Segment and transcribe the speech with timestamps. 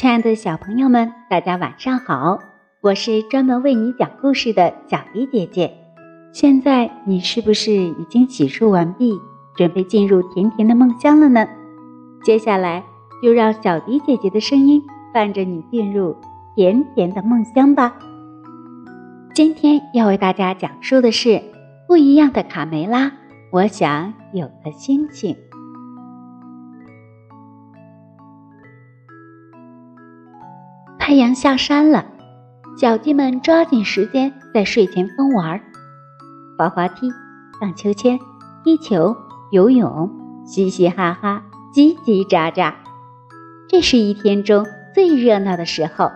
[0.00, 2.38] 亲爱的小朋友们，大家晚上好！
[2.80, 5.74] 我是专门为你讲故事的小迪姐姐。
[6.32, 9.12] 现在你是不是已经洗漱完毕，
[9.56, 11.44] 准备进入甜甜的梦乡了呢？
[12.22, 12.84] 接下来
[13.20, 14.80] 就让小迪姐姐的声音
[15.12, 16.14] 伴着你进入
[16.54, 17.92] 甜甜的梦乡吧。
[19.34, 21.42] 今天要为大家讲述的是
[21.88, 23.10] 不一样的卡梅拉。
[23.50, 25.36] 我想有个星星。
[31.08, 32.04] 太阳下山了，
[32.76, 35.58] 小鸡们抓紧时间在睡前疯玩，
[36.58, 37.10] 滑滑梯、
[37.58, 38.18] 荡秋千、
[38.62, 39.16] 踢球、
[39.50, 40.10] 游泳，
[40.44, 41.44] 嘻嘻哈哈，
[41.74, 42.74] 叽叽喳喳。
[43.70, 46.10] 这是一天中最热闹的时候。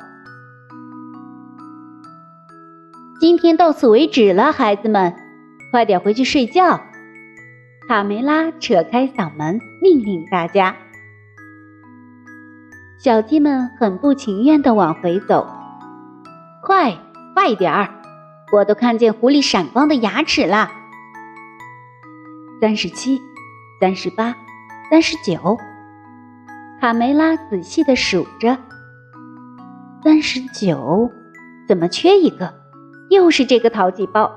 [3.18, 5.14] 今天到此为止了，孩子们，
[5.70, 6.78] 快点回去睡觉。
[7.88, 10.76] 卡梅拉扯开嗓门命令大家。
[13.02, 15.44] 小鸡们很不情愿地往回走，
[16.62, 16.96] 快，
[17.34, 17.88] 快点儿！
[18.52, 20.70] 我都看见狐狸闪光的牙齿了。
[22.60, 23.20] 三十七，
[23.80, 24.36] 三十八，
[24.88, 25.58] 三十九。
[26.80, 28.56] 卡梅拉仔细地数着，
[30.04, 31.10] 三十九，
[31.66, 32.54] 怎么缺一个？
[33.10, 34.30] 又是这个淘气包！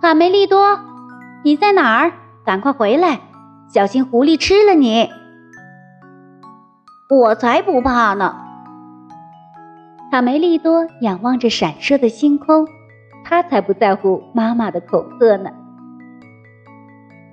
[0.00, 0.78] 卡梅利多，
[1.42, 2.12] 你在哪儿？
[2.44, 3.20] 赶快回来，
[3.68, 5.10] 小心狐狸吃了你！
[7.14, 8.34] 我才不怕呢！
[10.10, 12.66] 卡梅利多仰望着闪烁的星空，
[13.22, 15.50] 他才不在乎妈妈的恐吓呢。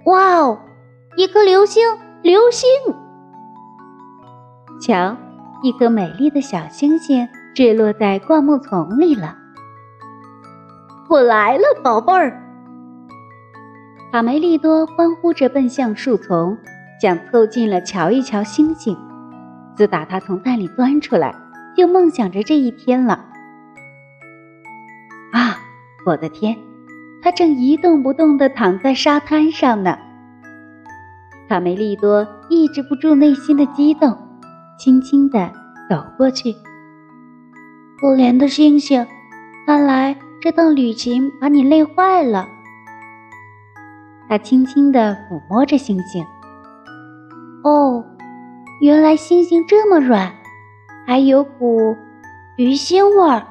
[0.04, 0.60] 哇哦，
[1.16, 1.82] 一颗流星！
[2.22, 2.68] 流星！
[4.82, 5.16] 瞧，
[5.64, 9.38] 一颗美丽的小星星坠落在灌木丛里了。
[11.10, 12.44] 我来了，宝贝儿！
[14.12, 16.58] 卡梅利多欢呼着奔向树丛，
[17.02, 18.98] 想凑近了瞧一瞧星星。
[19.80, 21.34] 自打他从蛋里钻出来，
[21.74, 23.14] 就梦想着这一天了。
[25.32, 25.56] 啊，
[26.06, 26.58] 我的天！
[27.22, 29.98] 他正一动不动地躺在沙滩上呢。
[31.48, 34.18] 卡梅利多抑制不住内心的激动，
[34.78, 35.50] 轻轻地
[35.90, 36.52] 走过去。
[38.02, 39.08] 可怜的星星，
[39.66, 42.46] 看来这趟旅行把你累坏了。
[44.28, 46.22] 他轻轻地抚摸着星星。
[47.64, 48.04] 哦。
[48.82, 50.34] 原来星星这么软，
[51.06, 51.98] 还有股
[52.58, 53.46] 鱼腥味儿。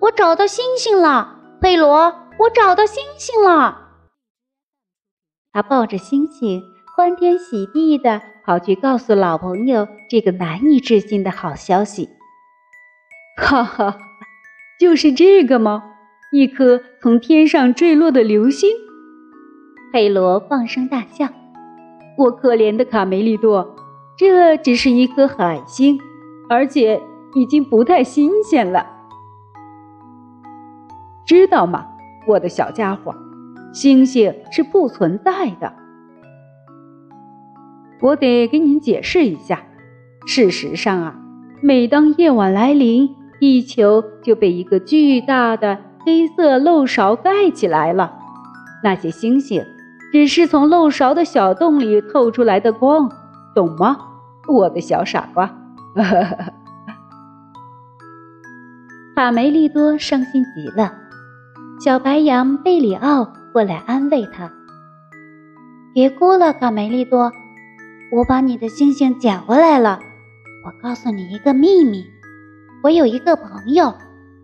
[0.00, 2.12] 我找到星星了，佩罗！
[2.40, 3.90] 我找到星星了。
[5.52, 6.62] 他抱着星星，
[6.96, 12.08] 欢天喜地的跑去告诉老朋友这个难以置信的好消息。
[13.40, 13.98] 哈哈，
[14.80, 15.84] 就是这个吗？
[16.32, 18.68] 一颗从天上坠落的流星？
[19.92, 21.28] 佩罗放声大笑。
[22.18, 23.76] 我可怜的卡梅利多，
[24.16, 25.96] 这只是一颗海星，
[26.50, 27.00] 而且
[27.36, 28.84] 已经不太新鲜了，
[31.24, 31.86] 知道吗，
[32.26, 33.14] 我的小家伙？
[33.72, 35.72] 星星是不存在的。
[38.00, 39.62] 我得给您解释一下，
[40.26, 41.14] 事实上啊，
[41.60, 48.18] 每当夜晚来临，地球就被一个巨大的黑色漏勺盖起来了，
[48.82, 49.62] 那些星星。
[50.10, 53.10] 只是从漏勺的小洞里透出来的光，
[53.54, 53.98] 懂吗，
[54.48, 55.54] 我的小傻瓜？
[59.14, 60.94] 卡梅利多伤心极了，
[61.84, 64.50] 小白羊贝里奥过来安慰他
[65.92, 67.32] ：“别哭了，卡梅利多，
[68.12, 69.98] 我把你的星星捡回来了。
[70.64, 72.06] 我告诉你一个秘密，
[72.82, 73.92] 我有一个朋友，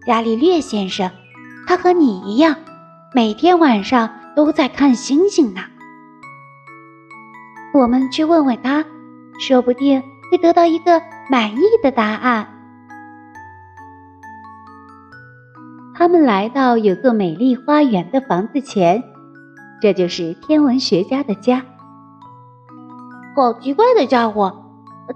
[0.06, 1.10] 伽利略先生，
[1.66, 2.56] 他和你一样，
[3.14, 5.60] 每天晚上。”都在看星星呢，
[7.72, 8.84] 我们去问问他，
[9.38, 11.00] 说不定会得到一个
[11.30, 12.48] 满意的答案。
[15.94, 19.02] 他们来到有座美丽花园的房子前，
[19.80, 21.64] 这就是天文学家的家。
[23.36, 24.64] 好奇怪的家伙，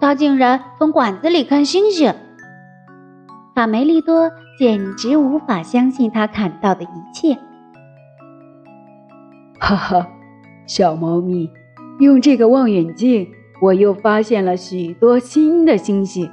[0.00, 2.14] 他竟然从管子里看星星！
[3.56, 7.36] 卡梅利多简直无法相信他看到的一切。
[9.58, 10.08] 哈哈，
[10.66, 11.50] 小猫咪，
[11.98, 13.28] 用这个望远镜，
[13.60, 16.30] 我又发现了许多新的星星。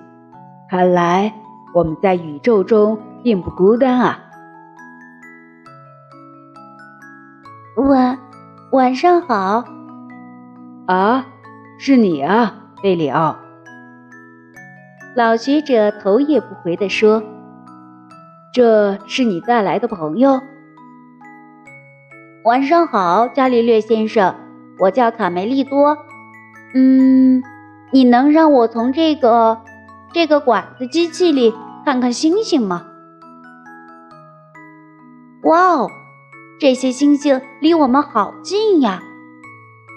[0.69, 1.33] 看来
[1.73, 4.19] 我们在宇宙中并不孤单啊！
[7.77, 8.17] 晚
[8.71, 9.65] 晚上好。
[10.85, 11.25] 啊，
[11.79, 13.35] 是你啊，贝里奥。
[15.15, 17.23] 老学者头也不回地说
[18.53, 20.39] ：“这是你带来的朋友。”
[22.45, 24.35] 晚上好，伽利略先生，
[24.77, 25.97] 我叫卡梅利多。
[26.75, 27.41] 嗯，
[27.89, 29.63] 你能让我从这个
[30.13, 31.51] 这个管子机器里
[31.83, 32.85] 看看星星吗？
[35.41, 35.89] 哇哦，
[36.59, 39.01] 这些星星离我们好近呀，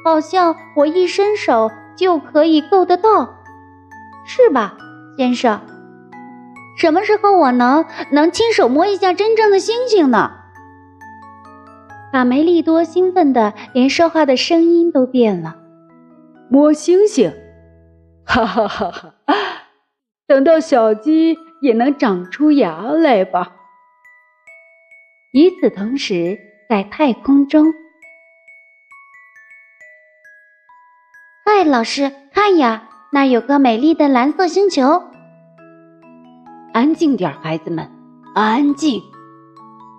[0.03, 3.43] 好像我一伸手就可以够得到，
[4.25, 4.79] 是吧，
[5.19, 5.61] 先生？
[6.79, 10.31] 什么时候我能能亲手摸一下真正的星星呢？
[12.19, 15.57] 卡梅利多兴奋的连说话的声音都变了。
[16.51, 17.33] 摸星星，
[18.27, 19.15] 哈哈哈哈！
[20.27, 23.53] 等到小鸡也能长出牙来吧。
[25.33, 26.37] 与此同时，
[26.69, 27.73] 在太空中，
[31.47, 35.05] 嗨，老师，看呀，那有个美丽的蓝色星球。
[36.73, 37.89] 安静点，孩子们，
[38.35, 39.01] 安静，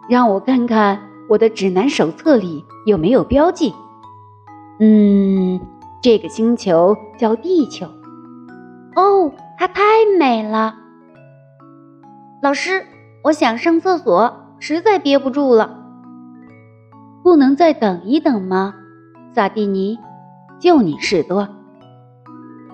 [0.10, 1.09] 让我看看。
[1.30, 3.72] 我的指南手册里有没有标记？
[4.80, 5.62] 嗯，
[6.02, 7.86] 这个星球叫地球。
[8.96, 9.84] 哦，它太
[10.18, 10.76] 美了。
[12.42, 12.84] 老师，
[13.24, 15.78] 我想上厕所，实在憋不住了。
[17.24, 18.74] 不能再等一等吗？
[19.36, 20.00] 萨蒂尼，
[20.58, 21.48] 就你事多。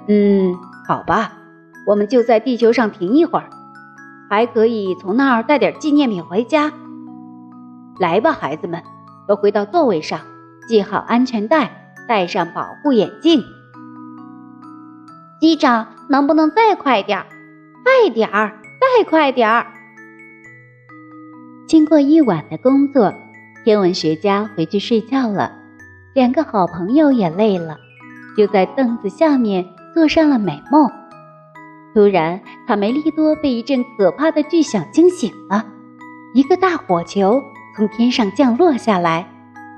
[0.07, 0.55] 嗯，
[0.87, 1.33] 好吧，
[1.85, 3.49] 我们就在地球上停一会儿，
[4.29, 6.71] 还可以从那儿带点纪念品回家。
[7.99, 8.81] 来吧，孩子们，
[9.27, 10.19] 都回到座位上，
[10.67, 13.43] 系好安全带，戴上保护眼镜。
[15.39, 17.25] 机长，能不能再快点儿？
[17.83, 19.67] 快点儿，再快点儿！
[21.67, 23.13] 经过一晚的工作，
[23.63, 25.51] 天文学家回去睡觉了，
[26.13, 27.77] 两个好朋友也累了，
[28.37, 30.89] 就在凳子下面做上了美梦。
[31.93, 35.65] 突然，卡梅利多被一阵可怕的巨响惊醒了，
[36.33, 37.41] 一个大火球。
[37.75, 39.27] 从天上降落下来，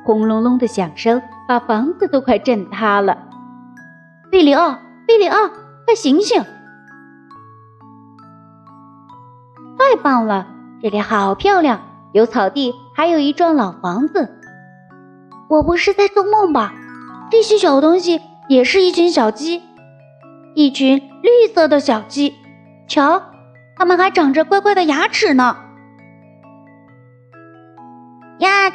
[0.05, 3.17] 轰隆隆的响声把房子都快震塌了。
[4.31, 4.77] 贝里奥，
[5.07, 5.47] 贝里奥，
[5.85, 6.43] 快醒醒！
[9.79, 10.45] 太棒了，
[10.79, 14.29] 这里好漂亮，有草地，还有一幢老房子。
[15.49, 16.75] 我不是在做梦吧？
[17.31, 19.63] 这些小东西也是一群小鸡，
[20.53, 22.35] 一群绿色的小鸡。
[22.87, 23.23] 瞧，
[23.75, 25.57] 它们还长着乖乖的牙齿呢。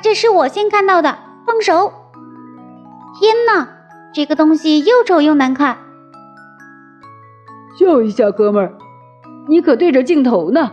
[0.02, 1.16] 这是我先看到的，
[1.46, 1.92] 放手！
[3.20, 3.68] 天哪，
[4.12, 5.78] 这个东西又丑又难看。
[7.78, 8.74] 笑一下，哥们儿，
[9.48, 10.72] 你可对着镜头呢。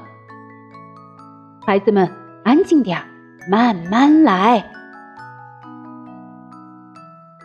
[1.63, 2.11] 孩子们，
[2.43, 3.05] 安静点儿，
[3.49, 4.65] 慢慢来。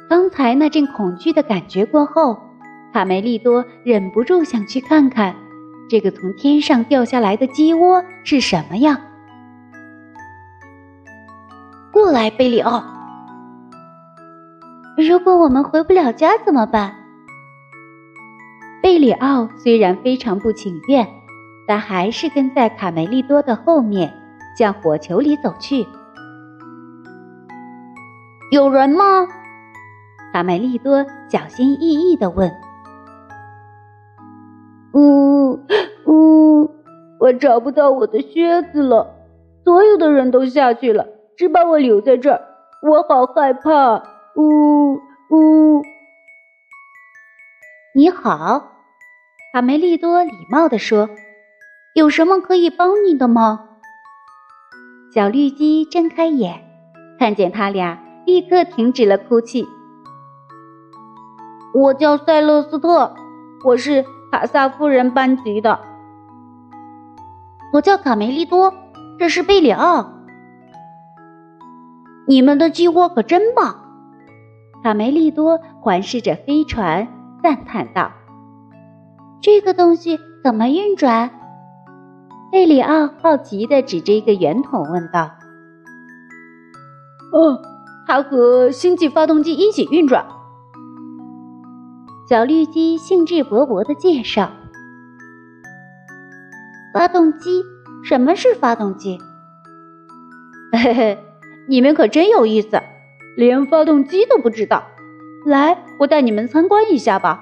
[0.08, 2.38] 刚才那阵恐惧的感觉过后，
[2.94, 5.36] 卡梅利多忍不住想去看看，
[5.90, 8.98] 这个从天上掉下来的鸡窝是什么样。
[12.14, 12.80] 来，贝里奥。
[14.96, 16.94] 如果我们回不了家怎么办？
[18.80, 21.04] 贝里奥虽然非常不情愿，
[21.66, 24.14] 但还是跟在卡梅利多的后面，
[24.56, 25.84] 向火球里走去。
[28.52, 29.26] 有人吗？
[30.32, 32.48] 卡梅利多小心翼翼地问。
[34.92, 35.58] 呜
[36.06, 36.70] 呜，
[37.18, 39.16] 我找不到我的靴子了，
[39.64, 41.08] 所有的人都下去了。
[41.36, 42.40] 只把我留在这儿，
[42.82, 44.02] 我好害怕！
[44.36, 44.94] 呜
[45.30, 45.82] 呜！
[47.94, 48.72] 你好，
[49.52, 51.08] 卡梅利多礼貌地说
[51.94, 53.68] ：“有什么可以帮你的吗？”
[55.12, 56.64] 小绿鸡睁开眼，
[57.18, 59.66] 看见他俩，立刻停止了哭泣。
[61.74, 63.14] 我叫塞勒斯特，
[63.64, 65.80] 我是卡萨夫人班级的。
[67.72, 68.72] 我叫卡梅利多，
[69.18, 70.13] 这是贝里奥。
[72.26, 73.80] 你们的鸡窝可真棒！
[74.82, 77.08] 卡梅利多环视着飞船，
[77.42, 78.12] 赞叹道
[79.40, 81.30] ：“这个东西怎么运转？”
[82.52, 85.30] 贝里奥好奇地指着一个圆筒问道
[87.32, 87.60] ：“哦，
[88.06, 90.26] 它和星际发动机一起运转。”
[92.28, 94.50] 小绿鸡兴致勃勃地介绍
[96.94, 97.62] ：“发动机？
[98.04, 99.18] 什么是发动机？”
[100.72, 101.23] 嘿嘿。
[101.66, 102.82] 你们可真有意思，
[103.36, 104.84] 连发动机都不知道。
[105.46, 107.40] 来，我带你们参观一下吧。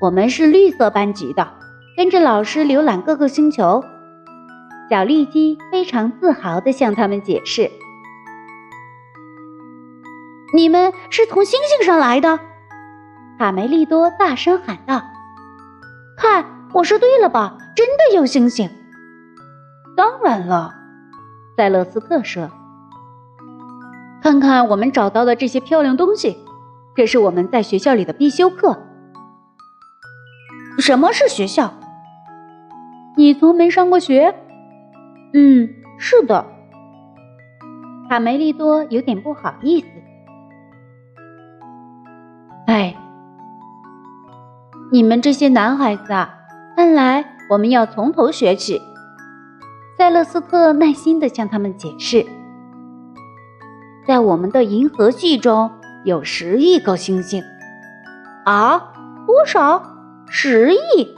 [0.00, 1.54] 我们是绿色班级的，
[1.96, 3.84] 跟着老师浏览各个星球。
[4.88, 7.70] 小绿鸡非常自豪地向他们解释
[10.52, 12.40] ：“你们是从星星上来的。”
[13.38, 15.02] 卡梅利多大声喊道
[16.16, 17.58] ：“看，我说对了吧？
[17.76, 18.68] 真的有星星！
[19.96, 20.74] 当然了。”
[21.56, 22.50] 塞勒斯特说
[24.22, 26.38] ：“看看我们找到的这些漂亮东西，
[26.94, 28.78] 这是我们在学校里的必修课。
[30.78, 31.74] 什么是学校？
[33.16, 34.34] 你从没上过学？
[35.34, 36.46] 嗯，是的。
[38.08, 39.86] 卡梅利多有点不好意思。
[42.66, 42.96] 哎，
[44.90, 46.38] 你们这些男孩子啊，
[46.76, 48.80] 看来我们要从头学起。
[50.00, 52.24] 塞勒斯特耐心地向他们解释，
[54.06, 55.70] 在我们的银河系中
[56.06, 57.42] 有十亿颗星星。
[58.46, 58.94] 啊？
[59.26, 59.82] 多少？
[60.26, 61.14] 十亿？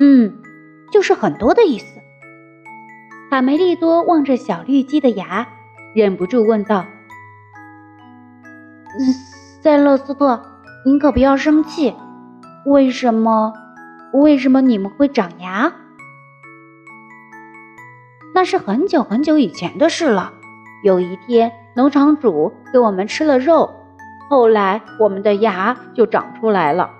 [0.00, 0.38] 嗯，
[0.90, 1.86] 就是很多的意思。
[3.30, 5.46] 卡梅利多望着小绿鸡的牙，
[5.94, 6.84] 忍不住问道
[9.62, 10.42] ：“塞勒斯特，
[10.84, 11.94] 您可不要生气。
[12.66, 13.52] 为什么？
[14.12, 15.72] 为什么你们会长牙？”
[18.34, 20.32] 那是很久很久以前的事了。
[20.82, 23.72] 有一天，农场主给我们吃了肉，
[24.28, 26.90] 后来我们的牙就长出来了。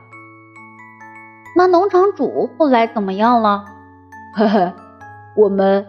[1.56, 3.64] 那农场主后来怎么样了？
[4.36, 4.72] 呵呵，
[5.36, 5.86] 我们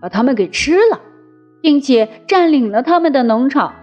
[0.00, 1.00] 把他们给吃了，
[1.60, 3.74] 并且占领了他们的农场。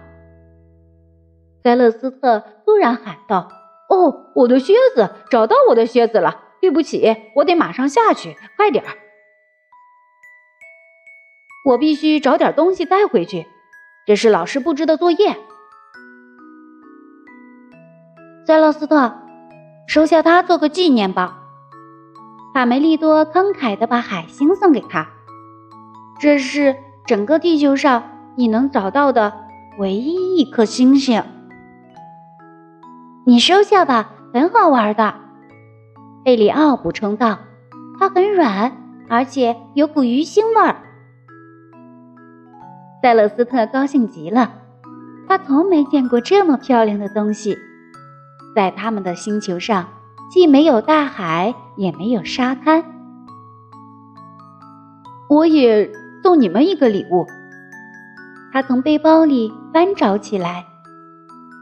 [1.62, 3.48] 塞勒斯特突然喊道
[3.90, 5.10] ：“哦，我的靴子！
[5.30, 6.40] 找到我的靴子了！
[6.60, 8.90] 对不起，我得马上下去，快点儿。”
[11.64, 13.46] 我必须找点东西带回去，
[14.06, 15.36] 这是老师布置的作业。
[18.46, 19.12] 塞勒斯特，
[19.86, 21.42] 收下它做个纪念吧。
[22.54, 25.08] 卡梅利多慷慨地把海星送给他，
[26.18, 26.74] 这是
[27.06, 28.02] 整个地球上
[28.36, 29.32] 你能找到的
[29.78, 31.22] 唯一一颗星星。
[33.26, 35.14] 你收下吧，很好玩的。
[36.24, 37.38] 贝里奥补充道
[38.00, 38.76] ：“它很软，
[39.08, 40.76] 而且有股鱼腥味儿。”
[43.00, 44.52] 塞勒斯特高兴极了，
[45.28, 47.56] 他从没见过这么漂亮的东西。
[48.56, 49.88] 在他们的星球上，
[50.30, 52.84] 既没有大海，也没有沙滩。
[55.28, 57.26] 我也送你们一个礼物。
[58.52, 60.64] 他从背包里翻找起来，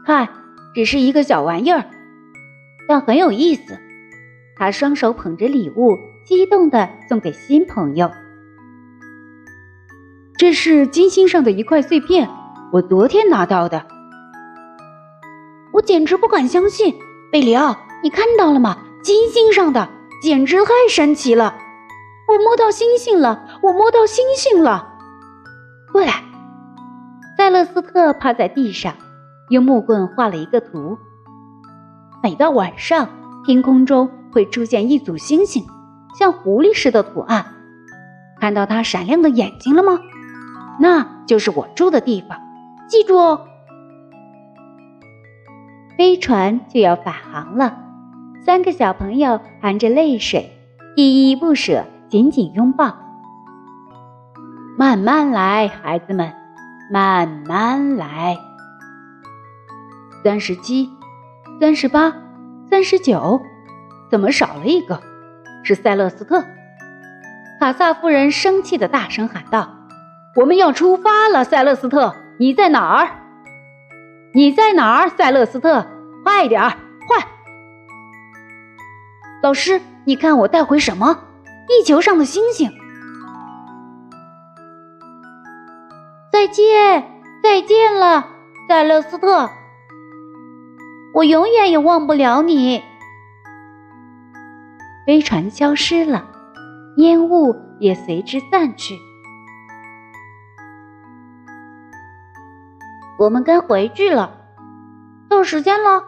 [0.05, 0.27] 看，
[0.73, 1.85] 只是一个小玩意儿，
[2.87, 3.77] 但很有意思。
[4.55, 8.09] 他双手捧着礼物，激动地送给新朋友。
[10.37, 12.29] 这是金星上的一块碎片，
[12.71, 13.83] 我昨天拿到的。
[15.73, 16.93] 我简直不敢相信，
[17.31, 18.77] 贝里奥，你看到了吗？
[19.01, 19.89] 金星上的，
[20.21, 21.55] 简直太神奇了！
[22.27, 24.87] 我摸到星星了，我摸到星星了！
[25.91, 26.23] 过来，
[27.35, 28.93] 塞勒斯特趴在地上，
[29.49, 30.99] 用木棍画了一个图。
[32.21, 33.09] 每到晚上，
[33.43, 35.65] 天空中会出现一组星星，
[36.19, 37.43] 像狐狸似的图案。
[38.39, 39.99] 看到它闪亮的眼睛了吗？
[40.79, 42.39] 那就是我住的地方，
[42.87, 43.47] 记住哦。
[45.97, 47.77] 飞船就要返航了，
[48.45, 50.51] 三个小朋友含着泪水，
[50.95, 52.95] 依依不舍，紧紧拥抱。
[54.77, 56.31] 慢慢来，孩子们，
[56.91, 58.37] 慢慢来。
[60.23, 60.87] 三十七，
[61.59, 62.13] 三十八，
[62.69, 63.41] 三十九，
[64.11, 65.01] 怎么少了一个？
[65.63, 66.45] 是塞勒斯特。
[67.59, 69.76] 卡萨夫人生气的大声喊道。
[70.37, 73.09] 我们要出发了，塞勒斯特，你在哪儿？
[74.35, 75.83] 你在哪儿，塞勒斯特？
[76.23, 76.69] 快点儿，
[77.07, 77.25] 快！
[79.41, 81.21] 老师，你看我带回什么？
[81.67, 82.71] 地球上的星星。
[86.31, 87.03] 再见，
[87.41, 88.27] 再见了，
[88.67, 89.49] 塞勒斯特。
[91.15, 92.83] 我永远也忘不了你。
[95.07, 96.27] 飞船消失了，
[96.97, 98.99] 烟雾也随之散去。
[103.19, 104.45] 我们该回去了，
[105.27, 106.03] 到时间了。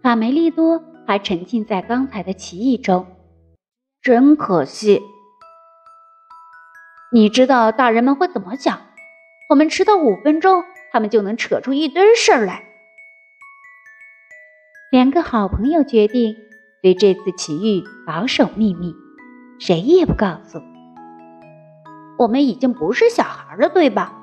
[0.00, 3.06] 卡梅利多还沉浸在刚才的奇异中，
[4.00, 5.02] 真可惜。
[7.10, 8.78] 你知道大人们会怎么想？
[9.50, 10.62] 我们迟到五分钟，
[10.92, 12.64] 他们就能扯出一堆事儿来。
[14.92, 16.36] 两个好朋友决定
[16.80, 18.94] 对这次奇遇保守秘密，
[19.58, 20.60] 谁也不告诉。
[22.18, 24.14] 我们已经不是小孩了，对吧？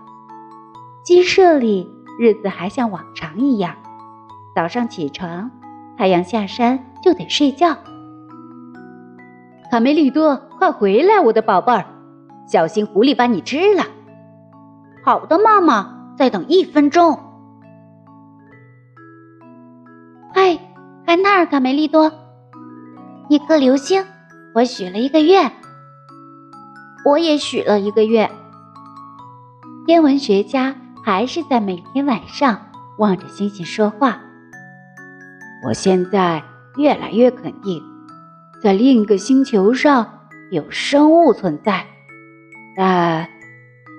[1.06, 3.76] 鸡舍里日子还像往常一样，
[4.56, 5.52] 早上起床，
[5.96, 7.78] 太阳下山就得睡觉。
[9.70, 11.86] 卡梅利多，快回来，我的宝贝儿，
[12.48, 13.84] 小心狐狸把你吃了。
[15.04, 17.20] 好的，妈妈，再等一分钟。
[20.34, 20.58] 嗨，
[21.06, 22.12] 看那儿，卡梅利多，
[23.30, 24.04] 一颗流星，
[24.56, 25.52] 我许了一个愿。
[27.06, 28.28] 我也许了一个愿，
[29.86, 30.76] 天文学家。
[31.06, 32.60] 还是在每天晚上
[32.98, 34.20] 望着星星说话，
[35.64, 36.44] 我现在
[36.78, 37.84] 越来越肯定，
[38.60, 41.86] 在另一个星球上有生物存在，
[42.76, 43.30] 但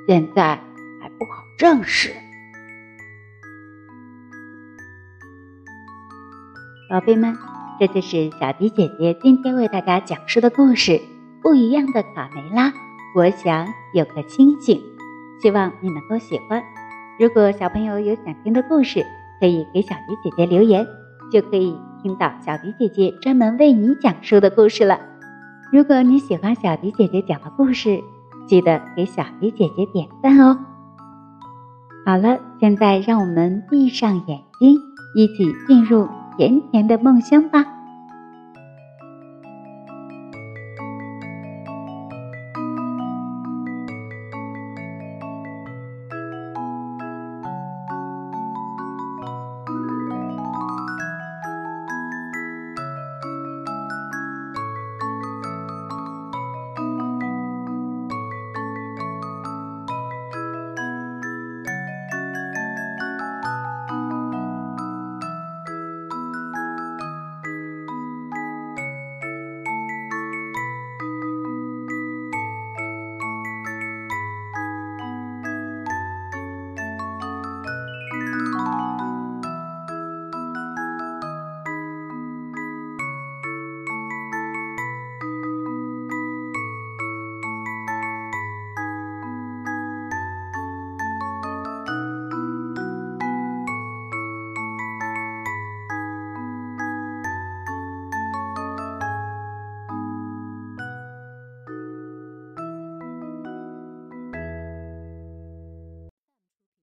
[0.09, 0.57] 现在
[1.01, 2.13] 还不好证实。
[6.91, 7.37] 宝贝们，
[7.79, 10.91] 这就是小迪姐姐今天为大家讲述的故事
[11.41, 12.71] 《不一样的卡梅拉》。
[13.15, 14.83] 我想有个星星，
[15.41, 16.61] 希望你能够喜欢。
[17.19, 19.05] 如果小朋友有想听的故事，
[19.41, 20.87] 可以给小迪姐姐留言，
[21.33, 24.99] 就可以听到小迪姐姐专门为你讲述的故事了。
[25.73, 28.01] 如果你喜欢小迪姐姐讲的故事，
[28.47, 30.59] 记得给小迪姐姐点赞哦。
[32.05, 34.77] 好了，现在让我们闭上眼睛，
[35.15, 36.07] 一起进入。
[36.37, 37.65] 甜甜的梦乡吧。